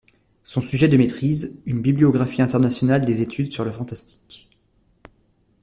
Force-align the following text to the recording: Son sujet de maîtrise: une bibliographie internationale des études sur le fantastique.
Son 0.41 0.63
sujet 0.63 0.87
de 0.87 0.97
maîtrise: 0.97 1.61
une 1.67 1.79
bibliographie 1.79 2.41
internationale 2.41 3.05
des 3.05 3.21
études 3.21 3.53
sur 3.53 3.63
le 3.63 3.69
fantastique. 3.71 4.49